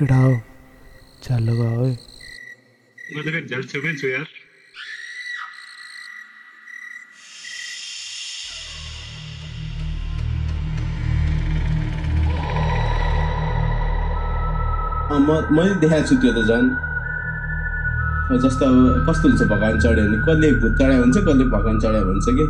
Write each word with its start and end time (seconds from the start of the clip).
हो 0.00 0.40
चालो 1.22 1.54
गयो 1.56 1.84
है 1.84 1.92
म 3.14 3.22
त 3.22 3.24
फेरि 3.24 3.46
झ्यालछेउमै 3.48 3.92
छु 4.00 4.06
यार 4.08 4.28
मैले 15.56 15.74
देखाएको 15.82 16.08
छु 16.08 16.14
त्यो 16.22 16.32
त 16.32 16.40
झन्। 16.48 16.66
जस्तो 18.42 18.64
अब 18.66 19.04
कस्तो 19.08 19.28
हुन्छ 19.28 19.42
भगवान् 19.52 19.80
चढ्यो 19.84 20.04
भने? 20.06 20.18
कसले 20.24 20.48
भूत 20.60 20.72
चढायो 20.78 21.02
भन्छ 21.02 21.16
कसले 21.28 21.44
भगवान् 21.54 21.80
चढायो 21.82 22.04
भन्छ 22.08 22.26
कि? 22.38 22.44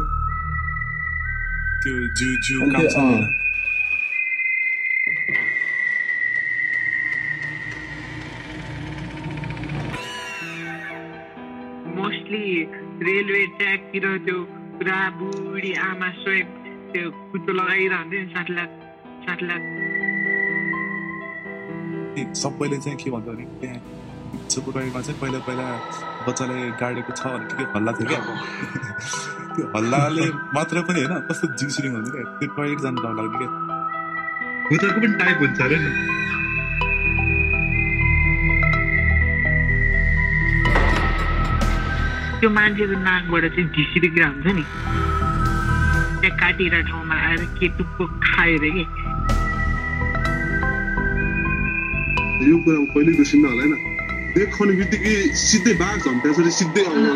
मोस्टली 12.30 12.62
रेलवे 13.02 13.44
ट्र्याकतिर 13.58 14.04
त्यो 14.24 14.38
पुरा 14.78 14.98
बुढी 15.18 15.72
आमा 15.82 16.08
स्वयं 16.14 16.46
त्यो 16.92 17.10
कुचो 17.30 17.52
लगाइरहन्थ्यो 17.52 18.20
नि 18.20 18.28
सात 18.30 18.48
लाख 18.54 19.58
सबैले 22.36 22.76
चाहिँ 22.78 22.96
के 23.02 23.10
भन्छ 23.10 23.26
भने 23.26 23.44
त्यहाँ 23.60 23.78
सुकुराईमा 24.48 25.00
चाहिँ 25.00 25.18
पहिला 25.20 25.38
पहिला 25.48 25.66
बच्चालाई 26.26 26.70
गाडेको 26.80 27.12
छ 27.12 27.22
भने 27.26 27.44
के 27.50 27.54
के 27.56 27.64
हल्ला 27.74 27.92
थियो 27.98 28.06
क्या 28.08 28.20
त्यो 29.50 29.66
हल्लाले 29.74 30.26
मात्र 30.54 30.82
पनि 30.86 31.02
होइन 31.02 31.26
कस्तो 31.28 31.46
जिउ 31.58 31.68
सिरिङ 31.76 31.92
हुन्थ्यो 31.98 32.14
क्या 32.14 32.38
त्यो 32.38 32.54
टोइलेट 32.56 32.80
जानु 32.86 33.02
डर 33.04 33.12
लाग्ने 33.18 33.38
क्या 33.40 33.50
भूतहरूको 34.70 35.00
पनि 35.00 35.14
टाइप 35.24 35.36
हुन्छ 35.42 35.60
अरे 35.66 35.78
नि 35.82 36.29
त्यो 42.40 42.48
मान्छेको 42.50 42.96
नाकबाट 43.04 43.44
चाहिँ 43.54 43.68
ढिसिरिकिरा 43.76 44.26
हुन्छ 44.32 44.46
नि। 44.56 44.64
त्यहाँ 46.20 46.36
काटिएर 46.40 46.74
ठाउँमा 46.88 47.14
आएर 47.28 47.42
के 47.60 47.66
टुप्पो 47.76 48.04
खायो 48.24 48.56
अरे 48.58 48.70
कि? 48.76 48.84
यो 52.48 52.56
कुरा 52.64 52.78
कहिले 52.92 53.12
बिर्सिन्न 53.20 53.44
होला 53.44 53.62
होइन। 53.62 53.74
देखाउने 54.34 54.72
बित्तिकै 54.80 55.14
सिधै 55.36 55.74
बाघ 55.82 55.96
झम्ट्याएपछि 56.00 56.50
सिधै 56.58 56.82
आउनु 56.88 57.08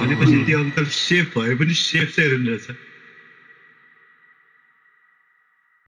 भनेपछि 0.00 0.44
त्यो 0.46 0.58
अङ्कल 0.60 0.86
सेफ 0.96 1.36
भए 1.36 1.54
पनि 1.56 1.74
सेफ 1.76 2.16
चाहिँ 2.16 2.30
रहेछ। 2.30 2.66